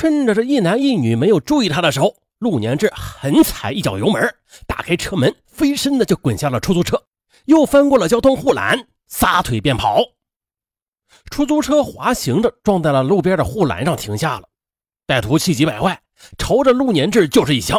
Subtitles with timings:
[0.00, 4.34] 趁着这一男一女没有注意他的时候，陆年志狠踩一脚油门，
[4.66, 7.02] 打开车门，飞身的就滚下了出租车，
[7.44, 10.02] 又翻过了交通护栏，撒腿便跑。
[11.30, 14.48] 出租车滑行着撞在了路边的护栏上，停下了。
[15.06, 16.00] 歹徒气急败坏，
[16.38, 17.78] 朝着陆年志就是一枪。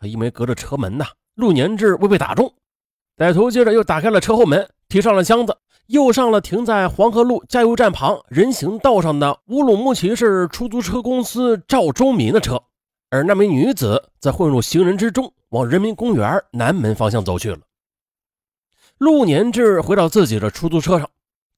[0.00, 2.50] 因为隔着车门呐，陆年志未被打中。
[3.14, 5.54] 歹徒接着又打开了车后门，提上了箱子，
[5.92, 12.62] 又上了停在黄河路加油站旁人行道上的乌鲁木齐市出租车公司赵周民的车。
[13.10, 17.60] 而那名女子则混入行人之中，往人民公园南门方向走去了。
[18.96, 21.08] 陆年志回到自己的出租车上。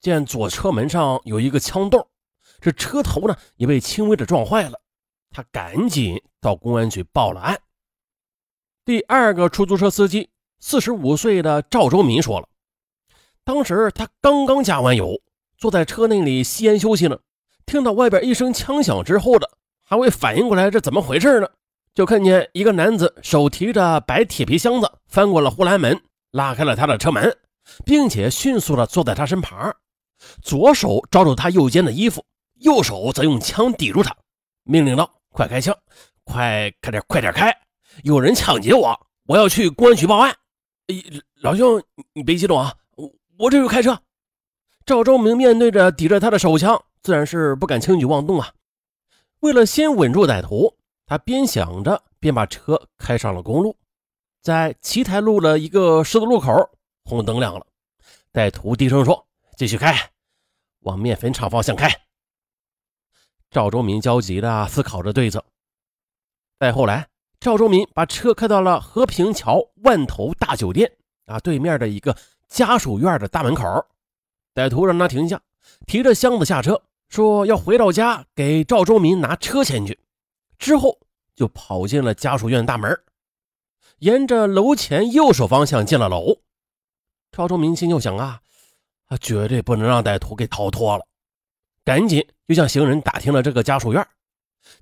[0.00, 2.06] 见左车门上有一个枪洞，
[2.60, 4.78] 这车头呢也被轻微的撞坏了。
[5.30, 7.58] 他赶紧到公安局报了案。
[8.84, 10.28] 第二个出租车司机，
[10.58, 12.48] 四十五岁的赵周民说了，
[13.44, 15.20] 当时他刚刚加完油，
[15.58, 17.18] 坐在车内里吸烟休息呢，
[17.66, 19.50] 听到外边一声枪响之后的，
[19.82, 21.48] 还未反应过来这怎么回事呢，
[21.94, 26.00] 就看见一个男子手提着白铁皮箱子翻过了护栏门，
[26.30, 27.36] 拉开了他的车门，
[27.84, 29.74] 并且迅速的坐在他身旁。
[30.40, 32.24] 左手抓住他右肩的衣服，
[32.60, 34.16] 右手则用枪抵住他，
[34.62, 35.76] 命令道：“快开枪，
[36.24, 37.54] 快开点，快点开！
[38.04, 40.34] 有人抢劫我，我要去公安局报案。”
[40.88, 40.94] 哎，
[41.42, 41.82] 老兄，
[42.14, 42.72] 你别激动啊，
[43.38, 44.00] 我这就开车。
[44.86, 48.52] 赵忠明面对着抵着他的手枪，自然是不敢轻举妄动啊。
[49.40, 53.76] 为了先稳住歹徒，他边想着边把车开上了公路。
[54.42, 56.52] 在奇台路的一个十字路口，
[57.04, 57.66] 红灯亮了，
[58.32, 59.94] 歹徒低声说：“继续开。”
[60.80, 61.88] 往面粉厂方向开。
[63.50, 65.42] 赵忠明焦急地思考着对策。
[66.58, 67.08] 再后来，
[67.40, 70.92] 赵忠明把车开到了和平桥万头大酒店
[71.24, 72.14] 啊对面的一个
[72.54, 73.64] 家属院的大门口。
[74.54, 75.40] 歹徒让他停下，
[75.86, 79.98] 提着箱子下车，说要回到家给赵忠民拿车钱去。
[80.56, 80.96] 之后
[81.34, 82.96] 就跑进了家属院大门，
[83.98, 86.38] 沿着楼前右手方向进了楼。
[87.32, 88.40] 赵忠民心就想啊。
[89.06, 91.04] 他绝对不能让歹徒给逃脱了，
[91.84, 94.06] 赶紧就向行人打听了这个家属院，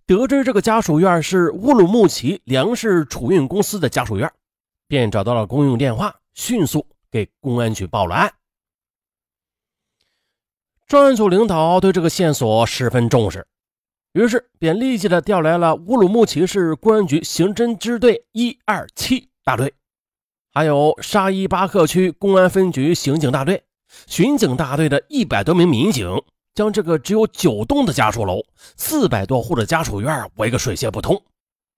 [0.06, 4.30] 得知这个家属院是乌鲁木齐粮食储运公司的家属院，
[4.86, 8.34] 便找到了公用电话，迅速给公安局报了案。
[10.88, 13.46] 专案组领导对这个线索十分重视，
[14.12, 19.72] 于是便立即的调来了乌鲁木齐市公安局刑侦支队一二七大队，
[20.52, 23.62] 还有沙依巴克区公安分局刑警大队。
[24.06, 26.22] 巡警大队的一百多名民警
[26.54, 28.42] 将这个只有九栋的家属楼、
[28.76, 31.22] 四百多户的家属院围个水泄不通，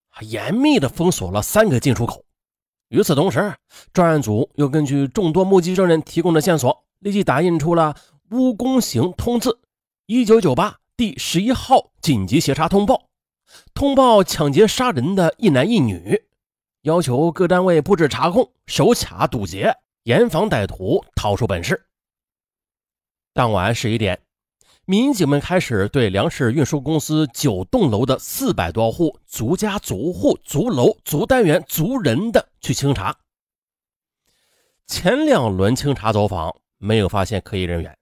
[0.09, 2.24] 还严密的封锁了三个进出口。
[2.95, 3.57] 与此同时，
[3.93, 7.97] 专案组又根据众多目击证人提供的线索，立即打印出了
[8.31, 9.59] 乌公行通字
[10.07, 13.09] 一九九八第十一号紧急协查通报，
[13.75, 16.23] 通报抢劫杀人的一男一女，
[16.83, 21.87] 要求各单位布置查控、守卡堵截，严防歹徒逃出本市。
[23.33, 24.21] 当晚十一点，
[24.85, 33.15] 民警们开始对粮食运输公司九栋楼的四百多户足家、足户、足楼、足单元、足人的去清查。
[34.87, 37.99] 前两轮清查走访没有发现可疑人员，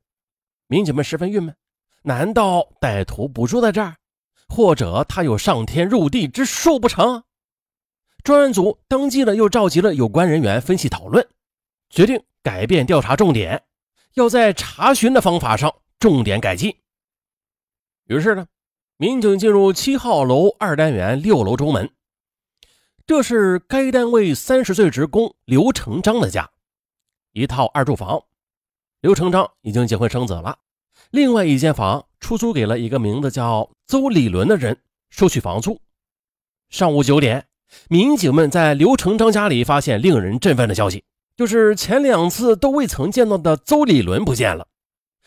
[0.69, 1.57] 民警们十分郁闷。
[2.05, 3.97] 难道歹徒不住在这儿，
[4.49, 7.25] 或者他有上天入地之术不成？
[8.23, 11.29] 专案组当即呢又召集了有关人员分析讨论，
[11.91, 13.65] 决定改变调查重点。
[14.15, 16.77] 要在查询的方法上重点改进。
[18.07, 18.47] 于是呢，
[18.97, 21.91] 民警进入七号楼二单元六楼中门，
[23.15, 26.49] 这是该单位三十岁职工刘成章的家，
[27.33, 28.25] 一套二住房。
[29.03, 30.57] 刘成章已经结婚生子了。
[31.11, 34.79] 另外一间房出租给了一个名字叫邹李伦的人，
[35.11, 35.79] 收取房租。
[36.71, 37.47] 上午九点，
[37.91, 41.05] 民警们在刘成章家里发现令人振奋的消息。
[41.37, 44.67] 就是前两次都未曾见到的邹李伦不见了，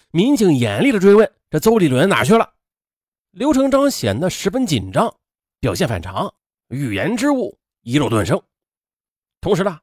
[0.09, 2.53] 民警严厉的追问：“这邹李伦哪去了？”
[3.29, 5.13] 刘成章显得十分紧张，
[5.59, 6.33] 表现反常，
[6.69, 8.41] 语言之物一路顿生。
[9.39, 9.79] 同时呢，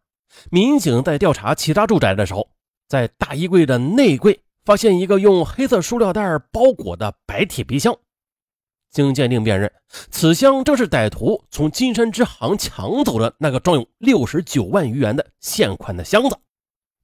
[0.51, 2.51] 民警在调查其他住宅的时候，
[2.89, 7.97] 在大衣柜的内柜发现一个用黑色塑料袋包裹的白铁皮箱。
[8.91, 9.73] 经鉴定辨认，
[10.11, 16.37] 此箱正是歹徒从金山支行抢走的那个装有六十九万余元的现款的箱子。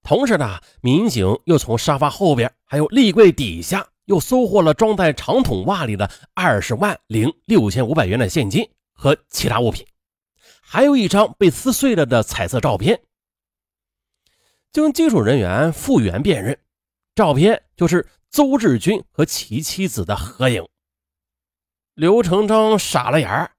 [0.02, 9.86] 同时呢，民警又从沙发后边还有立柜底下又收获了装在长筒袜里的二十万零六千五百元的现金和其他物品，
[10.70, 13.02] 还有一张被撕碎了的彩色照片。
[14.70, 16.60] 经技术人员复原辨认，
[17.14, 20.68] 照片就是邹志军和其妻子的合影。
[21.94, 23.52] 刘成章傻了眼儿，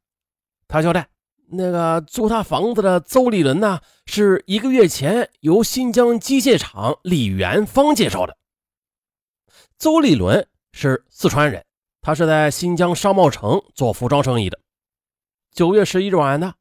[0.68, 1.10] 他交代
[1.50, 8.38] ：“那个租他房子的邹立伦呢，是一个月前由新疆机械厂李元芳介绍的。
[9.80, 11.66] 邹立伦是四川人，
[12.02, 14.60] 他是在新疆商贸城做服装生意的。
[15.52, 16.54] 九月十一日晚呢，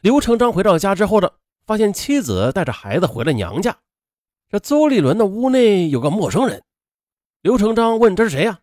[0.00, 1.30] 刘成章回到家之后呢，
[1.66, 3.78] 发现妻子带着孩子回了娘家。
[4.48, 6.62] 这邹立伦的屋内有个陌生人，
[7.42, 8.60] 刘成章问：“这是谁呀？”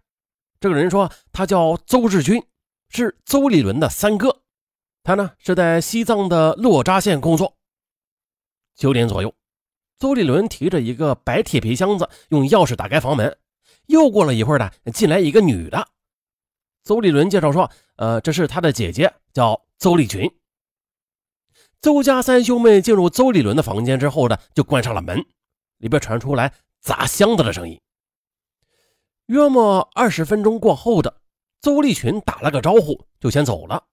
[0.59, 2.41] 这个人说：“他叫邹志军。”
[2.89, 4.41] 是邹立伦的三哥，
[5.01, 7.57] 他呢是在西藏的洛扎县工作。
[8.75, 9.33] 九点左右，
[9.97, 13.35] 邹立伦提着一个白铁皮箱子，用钥匙打开房门。
[13.87, 15.87] 又过了一会儿呢，进来一个女的。
[16.83, 20.31] 邹立伦介绍说：“呃，这是他的姐姐，叫邹立群。”
[21.83, 25.21] 邹家三兄妹进入邹立伦的房间之后呢，就关上了门，
[25.79, 27.77] 里边传出来砸箱子的声音。
[29.25, 31.13] 约莫二十分钟过后的。
[31.59, 33.83] 邹立群打了个招呼，就先走了。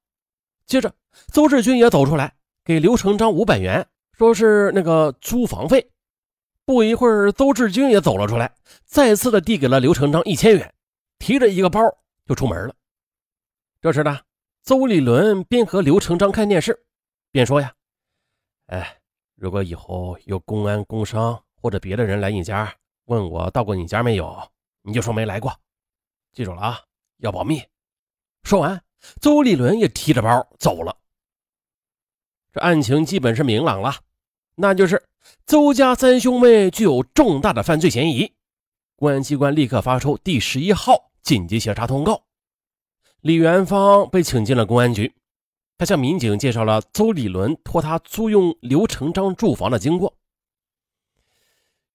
[0.66, 0.92] 接着，
[1.32, 2.32] 邹志军也走出来，
[2.64, 3.84] 给刘成章五百元，
[4.16, 5.90] 说是那个租房费。
[6.64, 8.52] 不一会儿，邹志军也走了出来，
[8.84, 10.72] 再次的递给了刘成章一千元，
[11.18, 11.80] 提着一个包
[12.26, 12.74] 就出门了。
[13.80, 14.20] 这时呢，
[14.62, 16.84] 邹立伦边和刘成章看电视，
[17.30, 17.72] 边说呀
[18.70, 18.98] ：“哎，
[19.34, 22.72] 如果以后有公安、工商或者别的人来你家，
[23.06, 24.48] 问我到过你家没有，
[24.82, 25.52] 你就说没来过，
[26.32, 26.80] 记住了啊。”
[27.18, 27.62] 要保密。
[28.44, 28.82] 说完，
[29.20, 30.96] 邹立伦也提着包走了。
[32.50, 33.96] 这案情基本是明朗了，
[34.54, 35.02] 那就是
[35.44, 38.32] 邹家三兄妹具有重大的犯罪嫌疑。
[38.96, 42.22] 公安机关立刻发出第十一号紧急协查通告。
[43.20, 45.14] 李元芳被请进了公安局，
[45.80, 50.14] 他向民警介绍了邹立伦托他租用刘成章住房的经过。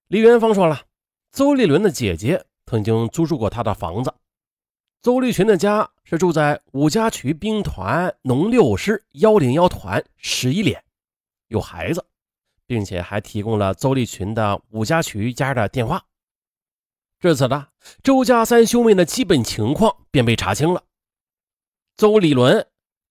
[0.08, 0.82] 李元芳说了，
[1.30, 4.12] 邹立伦的姐姐曾经租住过他的房子。
[5.02, 10.82] 邹立群的家是住在五家渠兵团农六师幺零幺团十一连，
[11.46, 12.04] 有孩子，
[12.66, 16.04] 并且还提供了邹立群的五家渠家的电话。
[17.20, 17.68] 至此呢，
[18.02, 20.82] 周家三兄妹的基本情况便被查清了。
[21.96, 22.66] 邹立伦，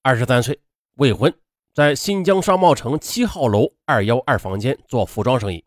[0.08, 0.60] 二十三岁，
[0.98, 1.34] 未婚，
[1.74, 5.66] 在新疆商贸城七号楼二幺二房间做服装生意。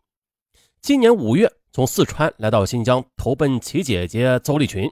[0.79, 4.89] 今年五月从四川来到新疆，投奔其姐姐邹立群。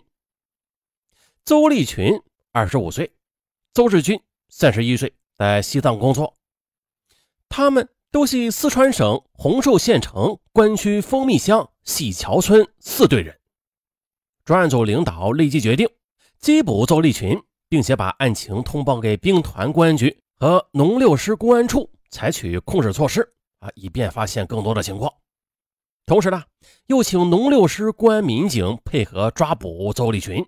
[1.45, 2.21] 邹立群，
[2.51, 3.05] 二十五岁；
[3.73, 6.35] 邹志军，三十一岁，在西藏工作。
[7.47, 13.39] 他们都系四川省洪寿县城关区蜂蜜乡喜桥村四队人。
[14.43, 15.89] 专案组领导立即决定
[16.41, 23.21] 缉捕邹立群，并且把案情通报给兵团公安局和农六师公安处，采取控制措施
[23.59, 25.13] 啊，以便发现更多的情况。
[26.05, 26.43] 同时呢，
[26.85, 30.45] 又请农六师公安民警配合抓捕邹立群。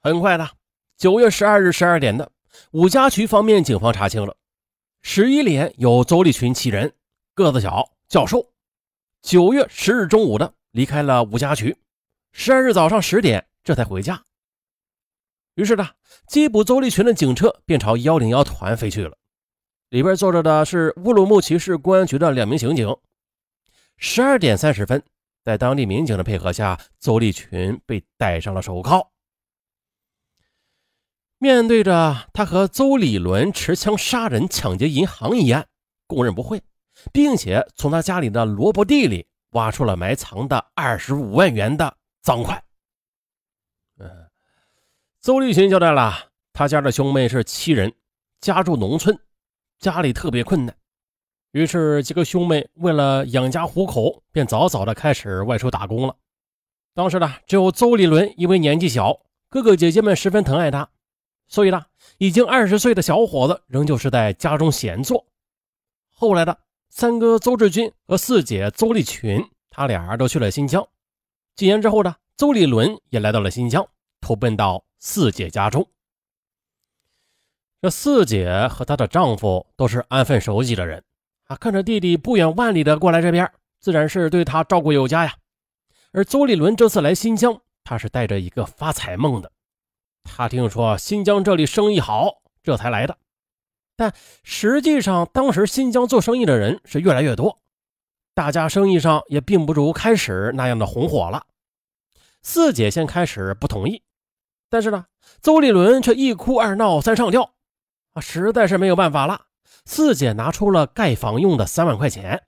[0.00, 0.50] 很快的，
[0.96, 2.32] 九月十二日十二点的，
[2.72, 4.36] 五家渠方面警方查清了，
[5.02, 6.92] 十一连有邹立群七人，
[7.34, 8.44] 个子小，较瘦。
[9.22, 11.76] 九月十日中午的离开了五家渠，
[12.32, 14.20] 十二日早上十点这才回家。
[15.58, 15.88] 于是呢，
[16.28, 19.18] 缉捕邹立群的警车便朝幺零幺团飞去了，
[19.90, 22.96] 里边坐着的是乌鲁木齐市公安局的两名刑警。
[23.96, 25.02] 十二点三十分，
[25.44, 29.10] 在当地民警的配合下，邹立群被戴上了手铐。
[31.38, 35.66] 面对着他和邹立伦持枪杀人、抢劫银行一案，
[36.06, 36.62] 供认不讳，
[37.12, 42.62] 并且从他家里的萝卜地里挖出了埋藏的二十五万元的赃款。
[45.20, 47.92] 邹立群交代了，他家的兄妹是七人，
[48.40, 49.18] 家住农村，
[49.80, 50.76] 家里特别困难，
[51.50, 56.14] 于是几个兄妹为了养家糊口，便早早的开始外出打工了。
[56.94, 60.88] 当时呢，只有邹立伦因为年纪小，哥哥姐姐们十分疼爱他。
[61.48, 61.84] 所以呢，
[62.18, 65.26] 已经二十岁的小伙子仍旧是在家中闲坐。
[66.10, 66.56] 后来的
[66.90, 70.86] 三哥邹志军和四姐邹立群，他俩都去了新疆。
[71.56, 73.84] 几年之后呢，邹立伦也来到了新疆，
[74.20, 75.88] 投奔到四姐家中。
[77.80, 81.04] 这四姐和她的丈夫都是安分守己的人
[81.44, 85.36] 啊，看着弟弟不远万里的过来这边，自然是对他照顾有加呀。
[86.12, 89.52] 而邹立伦这次来新疆，他是带着一个发财梦的。
[90.24, 93.16] 他听说新疆这里生意好，这才来的。
[93.96, 97.60] 但实际上，当时新疆做生意的人是越来越多，
[98.34, 101.46] 大家生意上也并不如开始那样的红火了。
[102.42, 104.02] 四姐先开始不同意，
[104.68, 105.06] 但是呢，
[105.40, 107.54] 邹立伦却一哭二闹三上吊，
[108.14, 109.46] 啊，实在是没有办法了。
[109.84, 112.42] 四姐拿出了盖房用的三万块钱，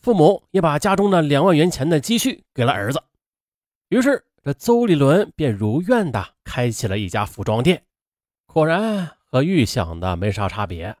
[0.00, 3.02] 父母也把家中的两万元钱的积蓄给了儿子，
[3.88, 4.24] 于是。
[4.44, 7.84] 这邹立伦便如愿的开起了一家服装店，
[8.44, 10.96] 果然和预想的没啥差别。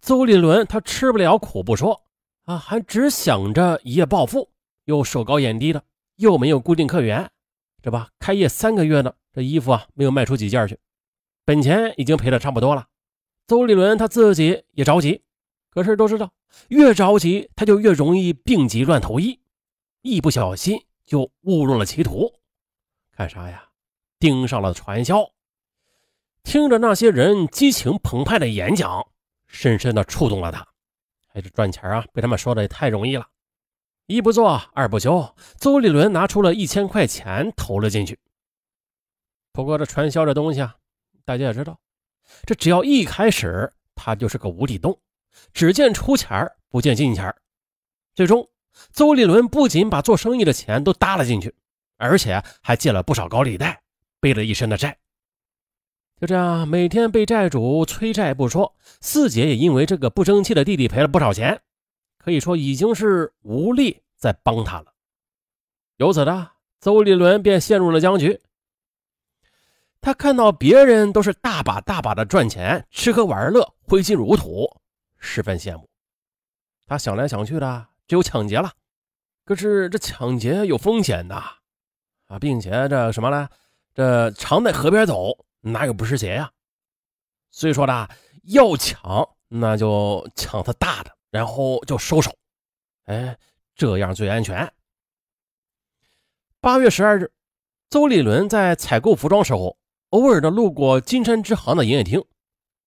[0.00, 2.02] 邹立伦他吃不了苦不说
[2.44, 4.48] 啊，还只想着一夜暴富，
[4.84, 5.82] 又手高眼低的，
[6.18, 7.28] 又没有固定客源，
[7.82, 8.10] 这吧？
[8.20, 10.78] 开业三个月呢，这衣服啊没有卖出几件去，
[11.44, 12.86] 本钱已经赔的差不多了。
[13.48, 15.22] 邹立伦他自己也着急，
[15.70, 16.32] 可是都知道，
[16.68, 19.40] 越着急他就越容易病急乱投医，
[20.02, 22.32] 一不小心就误入了歧途。
[23.16, 23.70] 干啥呀？
[24.20, 25.32] 盯上了传销，
[26.44, 29.06] 听着那些人激情澎湃的演讲。
[29.48, 30.66] 深深的触动了他，
[31.26, 32.04] 还是赚钱啊？
[32.12, 33.26] 被他们说的也太容易了。
[34.06, 38.18] 一不做二不休，邹立伦拿出了一千块钱投了进去。
[39.54, 40.74] 不过这传销这东西啊，
[41.24, 41.78] 大家也知道，
[42.44, 44.98] 这只要一开始，它就是个无底洞，
[45.52, 47.36] 只见出钱儿不见进钱儿
[48.16, 48.48] 最终，
[48.92, 51.54] 邹立伦不仅把做生意的钱都搭了进去，
[51.98, 53.80] 而且还借了不少高利贷，
[54.18, 54.98] 背了一身的债。
[56.20, 61.62] 就这样，每天被债主催债不说，四姐也因为这个不争气的弟弟赔了不少钱，
[62.18, 64.92] 可以说已经是无力再帮他了。
[65.98, 68.40] 由此呢，邹立伦便陷入了僵局。
[70.04, 74.68] 他看到别人都是大把大把的赚钱，吃喝玩乐，挥金如土，
[75.16, 75.88] 十分羡慕。
[76.84, 78.70] 他想来想去的，只有抢劫了。
[79.46, 83.48] 可是这抢劫有风险的啊，并且这什么呢？
[83.94, 85.46] 这常在河边走。
[85.62, 86.52] 哪有不湿鞋呀？
[87.50, 88.06] 所以说呢，
[88.42, 92.30] 要抢那就抢他大的，然后就收手，
[93.06, 93.38] 哎，
[93.74, 94.70] 这样最安全。
[96.60, 97.32] 八月十二日，
[97.88, 99.78] 邹立伦在采购服装时候，
[100.14, 102.24] 偶尔的路过金山支行的营业厅，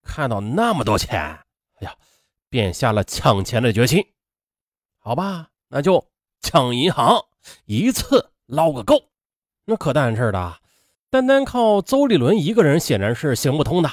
[0.01, 1.93] 看到那么多钱，哎呀，
[2.49, 4.01] 便下了抢钱的决心。
[4.97, 6.07] 好吧，那就
[6.39, 7.25] 抢银行，
[7.65, 9.09] 一次捞个够。
[9.65, 10.55] 那可担事的。
[11.09, 13.91] 单单靠邹立伦一个人显然是行不通的，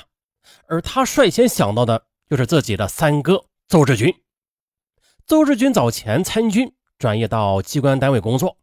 [0.69, 4.15] 而他率先想到的就是自己的三哥邹志军。
[5.27, 8.59] 邹志军早前参军，转业到机关单位工作。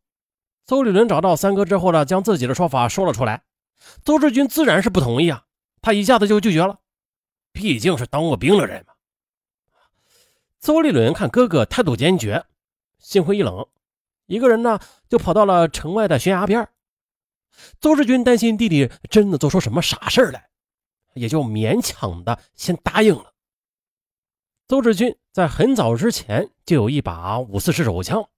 [0.65, 3.43] 邹立伦找到三哥之后呢，将自己的说法说了出来。
[4.03, 5.45] 邹志军自然是不同意啊，
[5.81, 6.79] 他一下子就拒绝了，
[7.51, 8.93] 毕竟是当过兵的人嘛。
[10.59, 12.45] 邹立伦看哥哥态度坚决，
[12.99, 13.67] 心灰意冷，
[14.27, 16.67] 一个人呢就跑到了城外的悬崖边
[17.79, 20.49] 邹志军担心弟弟真的做出什么傻事来，
[21.15, 23.33] 也就勉强的先答应了。
[24.67, 28.29] 邹志军在很早之前就有一把五四式手枪，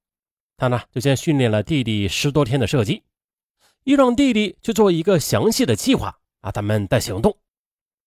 [0.58, 3.04] 他呢就先训练了弟弟十多天的射击，
[3.84, 7.38] 一让弟弟去做一个详细的计划啊，咱们再行动。